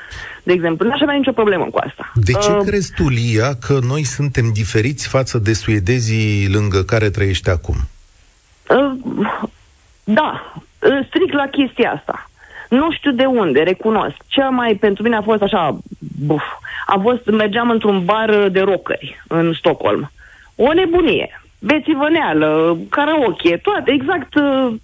[0.48, 0.86] de exemplu.
[0.86, 2.12] Nu aș avea nicio problemă cu asta.
[2.14, 7.10] De ce uh, crezi tu, Lia, că noi suntem diferiți față de suedezii lângă care
[7.10, 7.76] trăiești acum?
[8.68, 8.92] Uh,
[10.04, 12.27] da, uh, strict la chestia asta.
[12.68, 14.16] Nu știu de unde, recunosc.
[14.26, 15.78] Cea mai pentru mine a fost așa,
[16.26, 16.42] buf,
[16.86, 20.10] a fost, mergeam într-un bar de rockeri în Stockholm.
[20.56, 21.40] O nebunie.
[21.58, 24.34] Bețivăneală, karaoke, toate, exact.
[24.34, 24.74] Uh,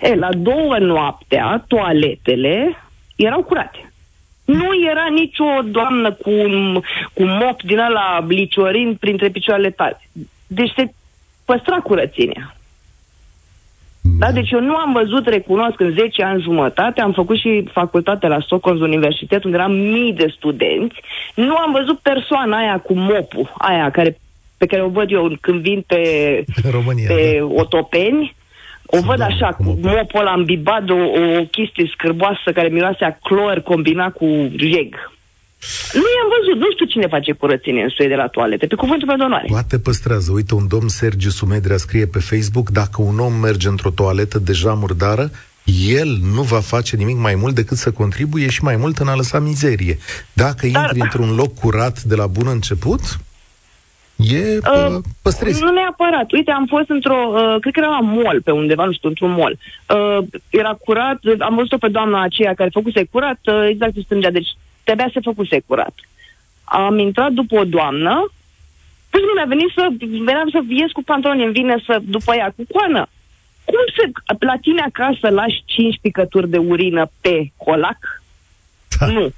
[0.00, 2.76] e, la două noaptea, toaletele
[3.16, 3.92] erau curate.
[4.44, 6.30] Nu era nicio doamnă cu,
[7.12, 10.00] cu mop din ala liciorin printre picioarele tale.
[10.46, 10.92] Deci se
[11.44, 12.54] păstra curățenia.
[14.02, 18.26] Da, deci eu nu am văzut, recunosc, în 10 ani jumătate, am făcut și facultate
[18.26, 21.00] la Stockholm Universitate, unde eram mii de studenți,
[21.34, 24.18] nu am văzut persoana aia cu mopul, aia care,
[24.58, 26.00] pe care o văd eu când vin pe,
[26.70, 27.44] România, pe da.
[27.44, 28.34] otopeni,
[28.86, 33.18] o văd așa, cu mopul ăla îmbibat de o, o chestie scârboasă care miroase a
[33.22, 34.94] clor combinat cu jeg.
[35.92, 39.14] Nu i-am văzut, nu știu cine face curățenie în Suedia la toalete, pe cuvântul pe
[39.18, 39.46] donoare.
[39.48, 40.32] Poate păstrează.
[40.32, 44.72] Uite, un domn Sergiu Sumedrea scrie pe Facebook, dacă un om merge într-o toaletă deja
[44.72, 45.30] murdară,
[45.88, 49.14] el nu va face nimic mai mult decât să contribuie și mai mult în a
[49.14, 49.98] lăsa mizerie.
[50.32, 50.82] Dacă Dar...
[50.82, 53.00] intri într-un loc curat de la bun început,
[54.16, 55.62] E uh, păstrezi.
[55.62, 56.32] Nu neapărat.
[56.32, 59.30] Uite, am fost într-o, uh, cred că era la mall, pe undeva, nu știu, într-un
[59.30, 59.58] mall.
[59.88, 64.30] Uh, era curat, am văzut-o pe doamna aceea care făcuse curat, uh, exact în stângea,
[64.30, 64.48] deci
[64.84, 65.94] trebuia să făcuse curat.
[66.64, 68.30] Am intrat după o doamnă
[69.12, 69.82] Păi nu mi-a venit să,
[70.28, 73.02] veneam să ies cu pantaloni, îmi vine să, după ea, cu coană.
[73.64, 74.04] Cum se,
[74.50, 78.00] la tine acasă lași 5 picături de urină pe colac?
[78.98, 79.32] Da, nu.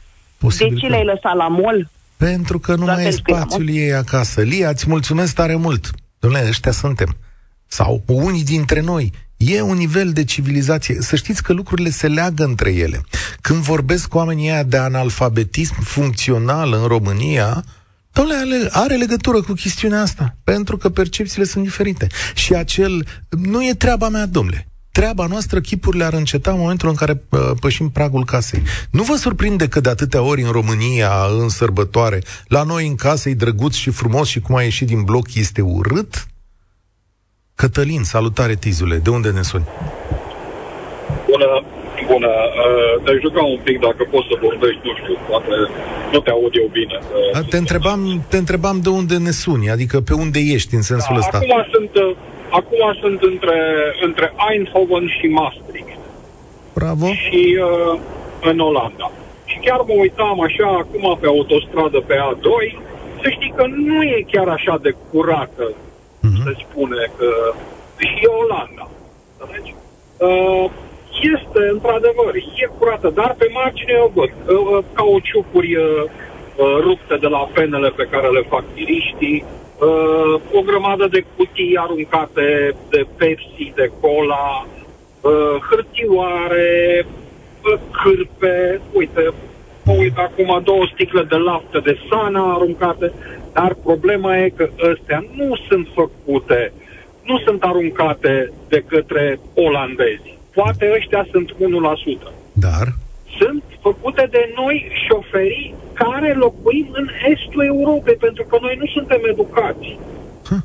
[0.58, 1.90] De ce le-ai lăsat la mol?
[2.16, 4.42] Pentru că nu Doar mai e pentru că spațiul ei acasă.
[4.42, 5.90] Lia, îți mulțumesc tare mult.
[5.94, 7.16] Dom'le, ăștia suntem.
[7.66, 9.12] Sau unii dintre noi.
[9.46, 10.96] E un nivel de civilizație.
[11.00, 13.00] Să știți că lucrurile se leagă între ele.
[13.40, 17.64] Când vorbesc cu oamenii aia de analfabetism funcțional în România,
[18.12, 22.06] Dom'le, are legătură cu chestiunea asta, pentru că percepțiile sunt diferite.
[22.34, 24.68] Și acel, nu e treaba mea, domnule.
[24.92, 28.62] Treaba noastră, chipurile ar înceta în momentul în care uh, pășim pragul casei.
[28.90, 33.28] Nu vă surprinde că de atâtea ori în România, în sărbătoare, la noi în casă
[33.28, 36.26] e drăguț și frumos și cum a ieșit din bloc este urât?
[37.54, 39.64] Cătălin, salutare, Tizule, de unde ne suni?
[41.30, 41.62] Bună,
[42.06, 42.26] bună.
[42.28, 45.54] Uh, te juca un pic dacă poți să vorbești, nu știu, poate
[46.12, 46.98] nu te aud eu bine.
[47.32, 51.14] A, te, întrebam, te întrebam de unde ne suni, adică pe unde ești în sensul
[51.14, 51.36] da, ăsta.
[51.38, 52.16] Acum sunt, uh,
[52.50, 53.58] acum sunt între,
[54.06, 55.98] între Eindhoven și Maastricht.
[56.74, 57.06] Bravo.
[57.06, 57.98] Și uh,
[58.50, 59.10] în Olanda.
[59.44, 62.48] Și chiar mă uitam așa acum pe autostradă pe A2,
[63.22, 65.82] să știi că nu e chiar așa de curată, Mhm.
[66.44, 67.28] Se spune că
[67.96, 68.88] și e Olanda.
[69.52, 69.74] Deci,
[70.18, 70.70] uh,
[71.34, 74.30] este, într-adevăr, e curată, dar pe margine eu văd.
[74.30, 76.02] Uh, uh, cauciucuri uh,
[76.56, 79.44] uh, rupte de la penele pe care le fac tiriștii,
[79.78, 84.66] uh, o grămadă de cutii aruncate de Pepsi, de cola,
[85.20, 89.32] uh, hârtioare, uh, cârpe, uite,
[89.84, 93.12] mă uit acum două sticle de lapte de sana aruncate,
[93.54, 96.72] dar problema e că astea nu sunt făcute,
[97.22, 100.38] nu sunt aruncate de către olandezi.
[100.54, 101.56] Poate ăștia sunt 1%.
[102.52, 102.86] Dar,
[103.38, 104.76] Sunt făcute de noi
[105.08, 109.98] șoferii care locuim în estul Europei, pentru că noi nu suntem educați.
[110.48, 110.62] Huh.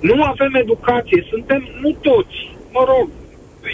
[0.00, 2.38] Nu avem educație, suntem nu toți.
[2.72, 3.08] Mă rog,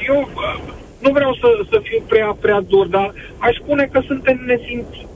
[0.08, 0.58] eu uh,
[0.98, 5.06] nu vreau să, să fiu prea, prea dur, dar aș spune că suntem nesimțiți.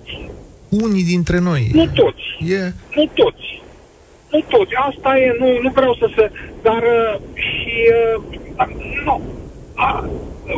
[0.80, 1.70] Unii dintre noi.
[1.72, 2.26] Nu toți.
[2.54, 2.72] E...
[2.94, 3.62] Nu toți.
[4.30, 4.74] Nu toți.
[4.74, 6.30] Asta e, nu, nu vreau să se...
[6.62, 7.74] Dar uh, și...
[8.56, 8.66] Uh,
[9.04, 9.22] nu.
[9.74, 10.08] A,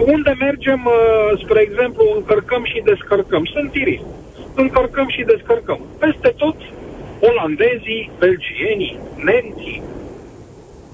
[0.06, 3.44] unde mergem, uh, spre exemplu, încărcăm și descărcăm.
[3.44, 4.04] Sunt tiriști.
[4.54, 5.80] Încărcăm și descărcăm.
[5.98, 6.56] Peste tot,
[7.20, 9.82] olandezii, belgienii, nemții,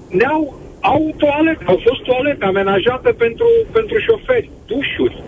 [0.09, 5.23] ne-au au toalete, au fost toalete amenajate pentru, pentru șoferi, dușuri.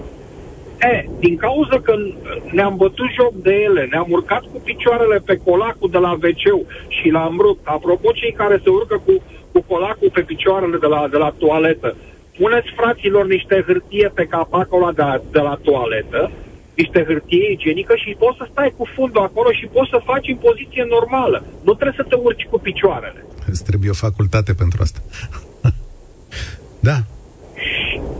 [0.91, 1.93] E, din cauza că
[2.51, 6.45] ne-am bătut joc de ele, ne-am urcat cu picioarele pe colacul de la wc
[6.87, 7.67] și l-am rupt.
[7.67, 9.13] Apropo, cei care se urcă cu,
[9.51, 11.95] cu colacul pe picioarele de la, de la toaletă,
[12.37, 16.31] puneți fraților niște hârtie pe capacul ăla de, de la toaletă,
[16.75, 20.35] niște hârtie igienică și poți să stai cu fundul acolo și poți să faci în
[20.35, 21.45] poziție normală.
[21.63, 23.25] Nu trebuie să te urci cu picioarele.
[23.51, 24.99] Îți trebuie o facultate pentru asta.
[26.89, 26.97] da.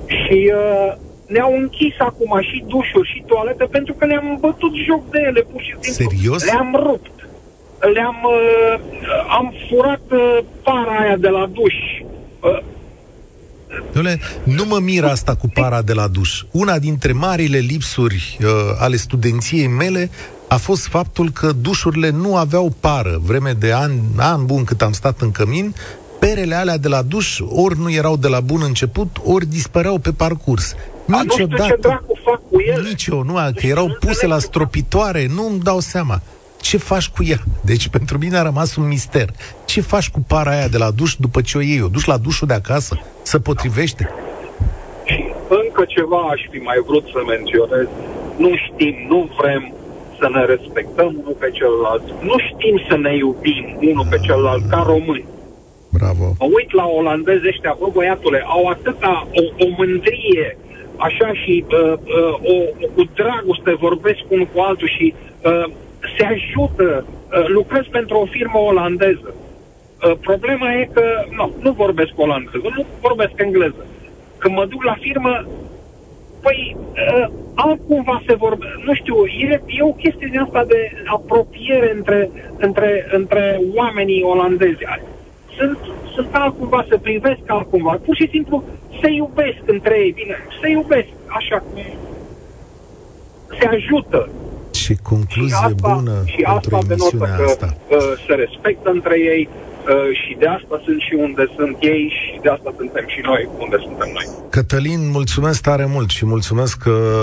[0.05, 0.93] Și uh,
[1.33, 5.61] ne-au închis acum și dușuri și toalete pentru că ne-am bătut joc de ele, pur
[5.61, 6.17] și simplu.
[6.17, 6.43] Serios?
[6.45, 7.15] Le-am rupt.
[7.93, 8.79] Le-am uh,
[9.37, 11.77] am furat uh, para aia de la duș.
[12.39, 12.61] Uh,
[13.91, 16.41] Doamne, nu mă miră asta cu para de la duș.
[16.51, 18.47] Una dintre marile lipsuri uh,
[18.79, 20.09] ale studenției mele
[20.47, 23.21] a fost faptul că dușurile nu aveau pară.
[23.23, 25.75] Vreme de an, an bun cât am stat în cămin,
[26.19, 30.11] perele alea de la duș ori nu erau de la bun început, ori dispăreau pe
[30.11, 30.75] parcurs.
[31.11, 32.87] A, nu știu ce dracu fac cu ele.
[32.87, 36.21] Nici eu, nu, că erau puse la stropitoare, nu îmi dau seama.
[36.61, 37.39] Ce faci cu ea?
[37.61, 39.29] Deci pentru mine a rămas un mister.
[39.65, 41.81] Ce faci cu para aia de la duș după ce o iei?
[41.81, 42.99] O duci la dușul de acasă?
[43.21, 44.09] Se potrivește?
[45.05, 45.23] Și
[45.63, 47.87] încă ceva aș fi mai vrut să menționez.
[48.37, 49.73] Nu știm, nu vrem
[50.19, 52.05] să ne respectăm unul pe celălalt.
[52.29, 55.25] Nu știm să ne iubim unul pe celălalt ca români.
[55.97, 56.25] Bravo.
[56.39, 60.57] Mă uit la olandezi ăștia, bă, băiatule, au atâta o, o mândrie,
[60.97, 65.65] așa și uh, uh, o, cu dragoste vorbesc unul cu altul și uh,
[66.17, 69.33] se ajută, uh, lucrez pentru o firmă olandeză.
[69.33, 71.03] Uh, problema e că,
[71.35, 73.85] nu, nu vorbesc olandeză, nu vorbesc engleză.
[74.37, 75.45] Când mă duc la firmă,
[76.41, 81.93] păi, uh, altcumva se vorbe, nu știu, e, e o chestie din asta de apropiere
[81.95, 84.83] între, între, între oamenii olandezi.
[85.57, 85.77] Sunt,
[86.13, 87.99] sunt altcumva, se privesc altcumva.
[88.05, 88.63] Pur și simplu
[89.03, 91.83] se iubesc între ei, bine, se iubesc așa cum
[93.59, 94.29] se ajută.
[94.71, 97.77] Ce concluzie și asta, bună și pentru asta denotă emisiunea că asta.
[97.89, 99.49] uh, se respectă între ei,
[100.11, 103.75] și de asta sunt și unde sunt ei și de asta suntem și noi unde
[103.79, 104.27] suntem noi.
[104.49, 107.13] Cătălin, mulțumesc tare mult și mulțumesc că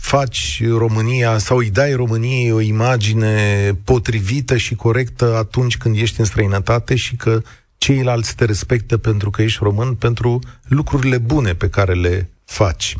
[0.00, 3.36] faci România sau îi dai României o imagine
[3.84, 7.40] potrivită și corectă atunci când ești în străinătate și că
[7.78, 12.96] ceilalți te respectă pentru că ești român, pentru lucrurile bune pe care le faci.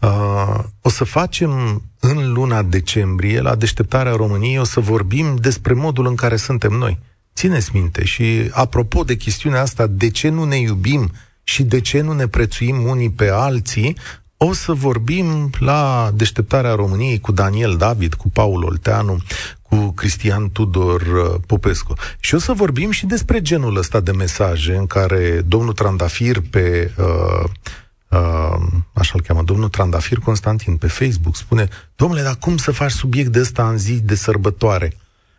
[0.00, 6.06] Uh, o să facem în luna decembrie, la deșteptarea României, o să vorbim despre modul
[6.06, 6.98] în care suntem noi.
[7.34, 11.10] Țineți minte și apropo de chestiunea asta, de ce nu ne iubim
[11.42, 13.96] și de ce nu ne prețuim unii pe alții,
[14.38, 19.18] o să vorbim la deșteptarea României cu Daniel David, cu Paul Olteanu,
[19.62, 21.94] cu Cristian Tudor uh, Popescu.
[22.20, 26.92] Și o să vorbim și despre genul ăsta de mesaje în care domnul Trandafir pe
[26.98, 27.44] uh,
[28.08, 32.90] uh, așa îl cheamă, domnul Trandafir Constantin pe Facebook spune, domnule, dar cum să faci
[32.90, 34.96] subiect de ăsta în zi de sărbătoare?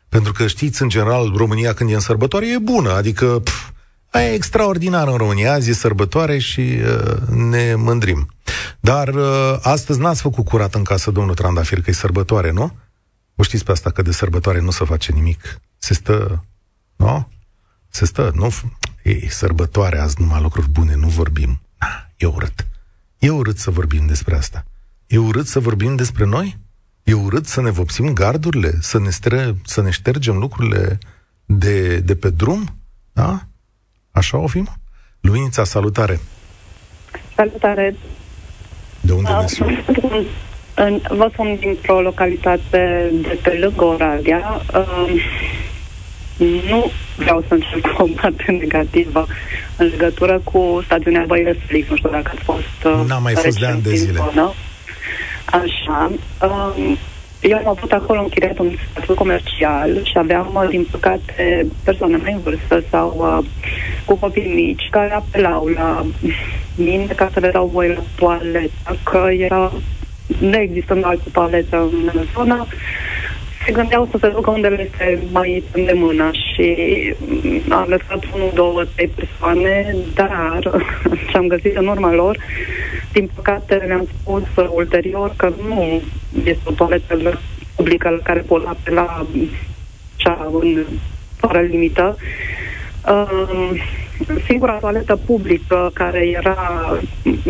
[0.10, 3.70] Pentru că știți, în general, România când e în sărbătoare e bună, adică pf,
[4.14, 8.30] e extraordinar în România, azi e sărbătoare și uh, ne mândrim.
[8.80, 12.72] Dar uh, astăzi n-ați făcut curat în casă, domnul Trandafir, că e sărbătoare, nu?
[13.36, 15.60] O știți pe asta că de sărbătoare nu se face nimic.
[15.78, 16.44] Se stă,
[16.96, 17.28] nu?
[17.90, 18.54] Se stă, nu?
[19.04, 21.62] E sărbătoare azi, numai lucruri bune, nu vorbim.
[22.18, 22.68] E urât.
[23.18, 24.66] E urât să vorbim despre asta.
[25.08, 26.58] E urât să vorbim despre noi?
[27.04, 28.78] E urât să ne vopsim gardurile?
[28.82, 30.98] Să ne, stre- să ne ștergem lucrurile
[31.46, 32.78] de, de pe drum?
[33.14, 33.48] Da?
[34.12, 34.68] Așa o fim?
[35.22, 36.20] Luminița, salutare!
[37.36, 37.96] Salutare!
[39.02, 39.86] De unde ne suni?
[41.10, 44.62] Vă sun dintr-o localitate de pe lângă Oradea.
[44.74, 45.22] Uh,
[46.70, 49.28] nu vreau să încep o parte negativă
[49.78, 51.90] în legătură cu stațiunea Băile Felix.
[51.90, 52.84] Nu știu dacă ați fost...
[52.86, 54.18] Uh, N-am mai fost de ani de zile.
[54.18, 54.54] Zonă.
[55.46, 56.12] Așa.
[56.42, 56.98] Um,
[57.42, 62.34] eu am avut acolo închiriat un spațiu comercial și aveam, uh, din păcate, persoane mai
[62.34, 63.46] în vârstă sau uh,
[64.06, 66.06] cu copii mici care apelau la
[66.76, 69.72] mine ca să le dau voie la toaletă, că era
[70.40, 72.68] neexistând altă toaletă în zonă,
[73.70, 76.76] se gândeau să se ducă unde le este mai de mână și
[77.20, 80.60] mm, am lăsat unul, două, trei persoane, dar
[81.30, 82.38] ce am găsit în urma lor,
[83.12, 86.02] din păcate le-am spus ulterior că nu
[86.44, 87.40] este o toaletă
[87.76, 89.26] publică la care pot apela
[90.16, 90.86] cea în
[91.36, 92.18] fără limită.
[93.10, 93.82] Uh,
[94.46, 96.58] singura toaletă publică care era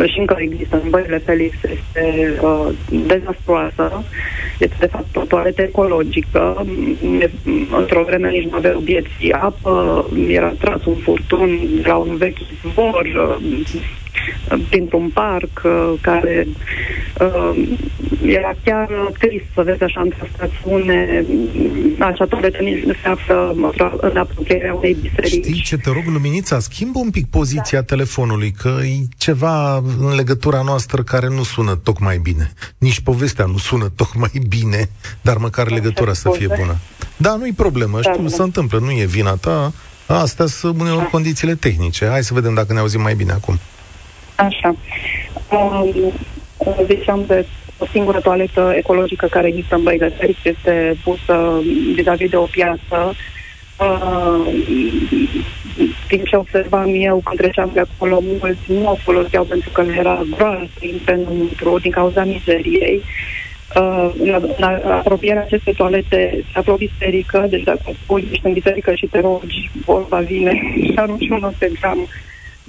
[0.04, 2.68] și încă există în băile Felix este uh,
[3.06, 4.02] dezastruoasă.
[4.58, 6.66] Este de fapt o toaletă ecologică.
[7.78, 13.04] Într-o vreme nici nu avea obiecții apă, era tras un furtun la un vechi zbor,
[13.04, 13.68] uh,
[14.68, 16.46] printr-un parc uh, care
[17.20, 17.68] uh,
[18.26, 21.24] era chiar trist să vezi așa într-o stațiune
[21.98, 23.54] acea toaletă nici nu se află
[24.00, 25.44] în apropierea unei biserici.
[25.44, 27.84] Știi ce te rog, Luminița, schimbă un pic poziția da.
[27.84, 32.52] telefonului, că e ceva în legătura noastră care nu sună tocmai bine.
[32.78, 34.88] Nici povestea nu sună tocmai bine,
[35.20, 36.76] dar măcar da, legătura să fie bună.
[37.16, 38.28] Da, nu-i problemă, da, știu, da.
[38.28, 39.72] se întâmplă, nu e vina ta.
[40.06, 41.08] Astea sunt uneori da.
[41.08, 42.06] condițiile tehnice.
[42.06, 43.58] Hai să vedem dacă ne auzim mai bine acum.
[44.40, 44.74] Așa.
[45.50, 46.12] Um,
[46.86, 47.46] ziceam de
[47.78, 51.60] o singură toaletă ecologică care există în Băile este pusă
[51.94, 53.14] vis-a-vis de o piață.
[53.80, 54.54] Uh,
[56.08, 60.22] din ce observam eu când treceam de acolo, mulți nu o foloseau pentru că era
[60.36, 63.02] groază să intre înăuntru din cauza mizeriei.
[63.76, 68.52] Uh, în, în apropierea acestei toalete se află o biserică, deci dacă spui ești în
[68.52, 70.52] biserică și te rogi, vorba vine
[70.86, 72.08] și arunci un gram,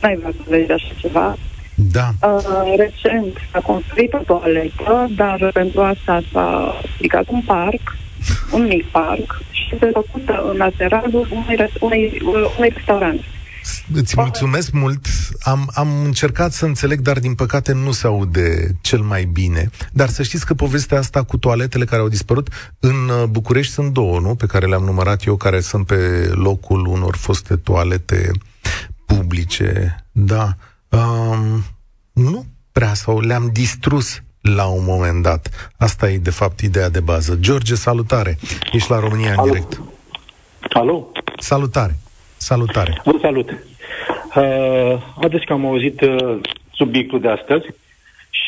[0.02, 1.38] n-ai vrea să vezi așa ceva.
[1.92, 2.14] Da.
[2.22, 7.98] Uh, recent s-a construit o toaletă, dar pentru asta s-a stricat un parc,
[8.56, 12.22] un mic parc, și se făcută în lateralul unui, unui,
[12.58, 13.20] unui restaurant.
[13.94, 15.06] Îți mulțumesc mult.
[15.40, 19.70] Am, am încercat să înțeleg, dar din păcate nu se aude cel mai bine.
[19.92, 23.94] Dar să știți că povestea asta cu toaletele care au dispărut, în uh, București sunt
[23.94, 24.36] două, nu?
[24.36, 28.32] Pe care le-am numărat eu, care sunt pe locul unor foste toalete
[29.06, 29.96] publice.
[30.12, 30.56] Da.
[30.92, 31.64] Um,
[32.14, 35.72] nu prea, sau le-am distrus la un moment dat.
[35.78, 37.36] Asta e, de fapt, ideea de bază.
[37.40, 38.38] George, salutare!
[38.72, 39.82] Ești la România în direct.
[40.74, 41.12] Alo?
[41.38, 41.98] Salutare!
[42.38, 43.02] Salutare!
[43.06, 43.50] Vă salut!
[43.50, 46.40] Uh, adesea că am auzit uh,
[46.72, 47.66] subiectul de astăzi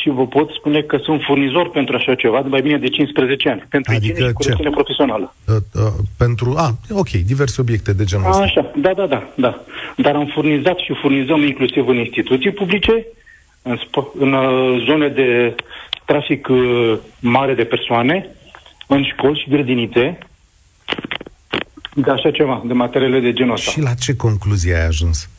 [0.03, 3.49] și vă pot spune că sunt furnizor pentru așa ceva de mai bine de 15
[3.49, 4.69] ani, pentru adică și ce?
[4.69, 5.35] profesională.
[5.47, 8.41] Uh, uh, pentru, a, ok, diverse obiecte de genul ăsta.
[8.41, 9.63] Așa, da, da, da, da.
[9.97, 13.05] Dar am furnizat și furnizăm inclusiv în instituții publice,
[13.61, 15.55] în, sp- în uh, zone de
[16.05, 18.27] trafic uh, mare de persoane,
[18.87, 20.17] în școli și grădinițe,
[21.95, 23.71] de așa ceva, de materiale de genul ăsta.
[23.71, 25.29] Și la ce concluzie ai ajuns?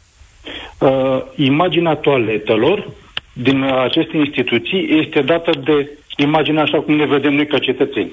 [0.78, 2.88] Uh, imaginea toaletelor
[3.36, 8.12] din aceste instituții este dată de imaginea așa cum ne vedem noi ca cetățeni.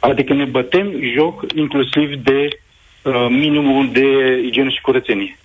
[0.00, 2.48] Adică ne bătem joc inclusiv de
[3.02, 5.38] uh, minimul de igienă și curățenie.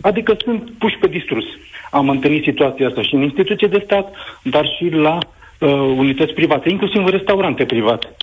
[0.00, 1.44] Adică sunt puși pe distrus.
[1.90, 5.18] Am întâlnit situația asta și în instituții de stat, dar și la
[5.58, 8.16] uh, unități private, inclusiv în restaurante private.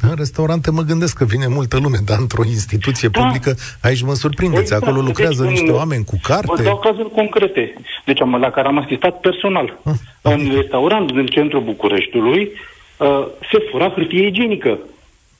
[0.00, 3.20] În restaurante mă gândesc că vine multă lume, dar într-o instituție da.
[3.20, 4.82] publică, aici mă surprindeți, exact.
[4.82, 6.52] acolo lucrează deci, niște oameni cu carte.
[6.56, 7.74] Vă dau cazuri concrete.
[8.04, 9.78] Deci am, la care am asistat personal.
[9.84, 9.92] Ah,
[10.22, 10.54] în adică.
[10.54, 12.50] restaurant din centrul Bucureștiului
[12.96, 14.78] uh, se fura hârtie igienică.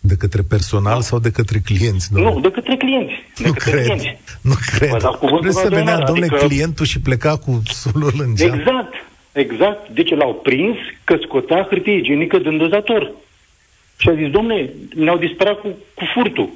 [0.01, 2.13] De către personal sau de către clienți?
[2.13, 2.35] Domnule?
[2.35, 3.13] Nu, de către clienți.
[3.37, 3.85] De nu către cred.
[3.85, 4.17] Clienți.
[4.41, 4.89] Nu cred.
[4.89, 6.47] Vreau să venea, domnule, adică...
[6.47, 8.59] clientul și pleca cu solul în geam.
[8.59, 8.93] Exact.
[9.33, 9.89] Exact.
[9.89, 13.13] Deci l-au prins că scotea hârtie igienică din dozator.
[13.99, 16.49] Și a zis, domne, ne-au disperat cu, cu furtul.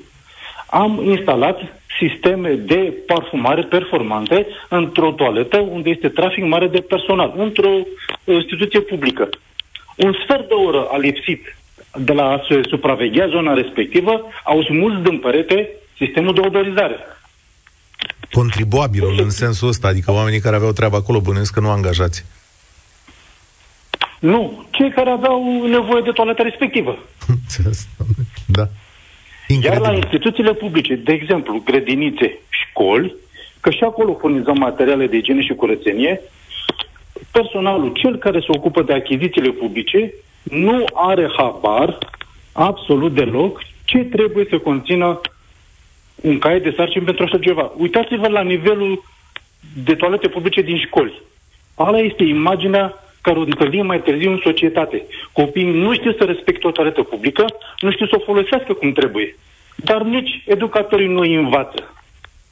[0.66, 1.58] Am instalat
[1.98, 7.70] sisteme de parfumare performante într-o toaletă unde este trafic mare de personal, într-o
[8.24, 9.28] instituție publică.
[9.96, 11.56] Un sfert de oră a lipsit
[11.96, 16.96] de la a se supraveghea zona respectivă, au smuls din perete sistemul de odorizare.
[18.30, 22.24] Contribuabilul în sensul ăsta, adică oamenii care aveau treabă acolo, bănuiesc că nu angajați.
[24.22, 26.98] Nu, cei care aveau nevoie de toaletă respectivă.
[28.46, 28.68] da.
[29.48, 29.82] Incredibil.
[29.82, 33.14] Iar la instituțiile publice, de exemplu, grădinițe, școli,
[33.60, 36.20] că și acolo furnizăm materiale de igienă și curățenie,
[37.30, 40.12] personalul, cel care se ocupă de achizițiile publice,
[40.42, 41.98] nu are habar
[42.52, 45.20] absolut deloc ce trebuie să conțină
[46.14, 47.72] un caiet de sarcini pentru așa ceva.
[47.76, 49.04] Uitați-vă la nivelul
[49.84, 51.22] de toalete publice din școli.
[51.74, 55.02] Ala este imaginea care o întâlnim mai târziu în societate.
[55.32, 57.44] Copiii nu știu să respecte o toaletă publică,
[57.80, 59.36] nu știu să o folosească cum trebuie.
[59.76, 61.94] Dar nici educatorii nu îi învață.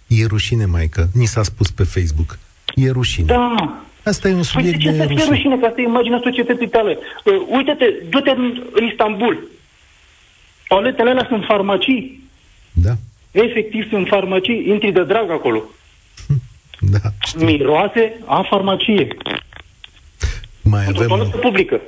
[0.07, 1.09] E rușine, maică.
[1.14, 2.39] Ni s-a spus pe Facebook.
[2.75, 3.27] E rușine.
[3.27, 3.81] Da.
[4.05, 5.25] Asta e un păi subiect păi de, de rușine.
[5.29, 6.99] rușine, că asta e imaginea societății tale.
[7.25, 9.49] Uh, uite-te, du-te în, în Istanbul.
[10.68, 12.29] Toaletele alea sunt farmacii.
[12.73, 12.93] Da.
[13.31, 14.68] Efectiv sunt farmacii.
[14.68, 15.62] Intri de drag acolo.
[16.81, 16.99] Da.
[17.27, 17.45] Știu.
[17.45, 19.09] Miroase a farmacie.
[20.71, 20.95] Mai avem...
[20.95, 21.81] Într-o toaletă publică.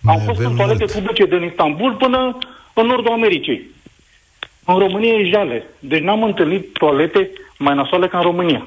[0.00, 0.92] Mai Am fost în toalete mult.
[0.92, 2.38] publice din Istanbul până
[2.74, 3.60] în nordul Americii.
[4.64, 5.62] În România e jale.
[5.78, 8.66] Deci n-am întâlnit toalete mai nasoale ca în România.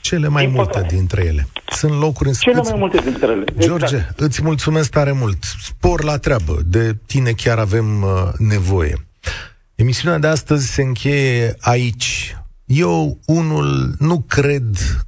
[0.00, 0.94] Cele mai Din multe păcate.
[0.94, 1.46] dintre ele.
[1.66, 3.44] Sunt locuri în Cele mai multe dintre ele.
[3.58, 4.20] George, exact.
[4.20, 5.38] îți mulțumesc tare mult.
[5.62, 6.58] Spor la treabă.
[6.64, 8.94] De tine chiar avem uh, nevoie.
[9.74, 12.36] Emisiunea de astăzi se încheie aici.
[12.64, 14.64] Eu, unul, nu cred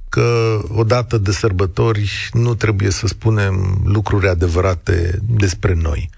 [0.09, 6.09] că odată de sărbători nu trebuie să spunem lucruri adevărate despre noi.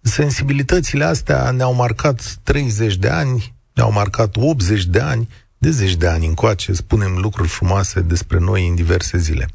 [0.00, 5.28] Sensibilitățile astea ne-au marcat 30 de ani, ne-au marcat 80 de ani,
[5.58, 9.48] de zeci de ani încoace spunem lucruri frumoase despre noi în diverse zile.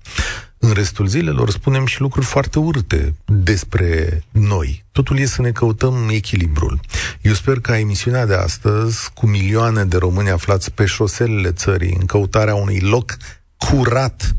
[0.66, 4.86] În restul zilelor spunem și lucruri foarte urâte despre noi.
[4.92, 6.80] Totul e să ne căutăm echilibrul.
[7.22, 12.06] Eu sper că emisiunea de astăzi, cu milioane de români aflați pe șoselele țării, în
[12.06, 13.18] căutarea unui loc
[13.58, 14.36] curat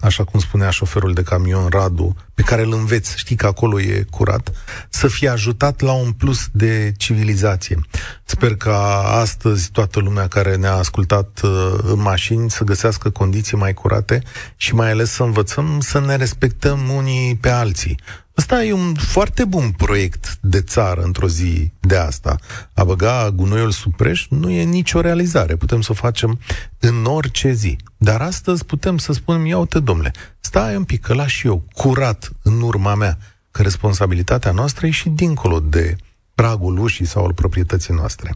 [0.00, 4.06] așa cum spunea șoferul de camion Radu, pe care îl înveți, știi că acolo e
[4.10, 4.52] curat,
[4.88, 7.78] să fie ajutat la un plus de civilizație.
[8.24, 13.74] Sper ca astăzi toată lumea care ne-a ascultat uh, în mașini să găsească condiții mai
[13.74, 14.22] curate
[14.56, 17.98] și mai ales să învățăm să ne respectăm unii pe alții.
[18.40, 22.36] Ăsta e un foarte bun proiect de țară într-o zi de asta.
[22.74, 25.56] A băga gunoiul sub preș nu e nicio realizare.
[25.56, 26.38] Putem să o facem
[26.78, 27.76] în orice zi.
[27.96, 31.64] Dar astăzi putem să spunem, ia uite, domnule, stai un pic, că las și eu
[31.72, 33.18] curat în urma mea,
[33.50, 35.96] că responsabilitatea noastră e și dincolo de
[36.34, 38.34] pragul ușii sau al proprietății noastre.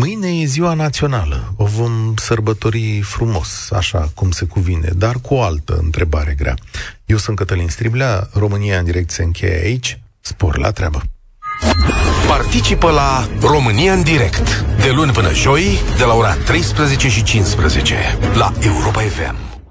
[0.00, 1.52] Mâine e ziua națională.
[1.56, 6.54] O vom sărbători frumos, așa cum se cuvine, dar cu o altă întrebare grea.
[7.04, 10.00] Eu sunt Cătălin Striblea, România în direct se încheie aici.
[10.20, 11.02] Spor la treabă!
[12.28, 18.18] Participă la România în direct, de luni până joi, de la ora 13 și 15,
[18.34, 19.49] la Europa FM.